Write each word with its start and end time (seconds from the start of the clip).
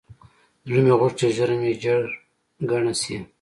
زړه 0.67 0.79
مې 0.85 0.93
غوښت 0.99 1.17
چې 1.19 1.27
ږيره 1.35 1.55
مې 1.61 1.71
ژر 1.81 2.01
گڼه 2.69 2.93
سي. 3.01 3.15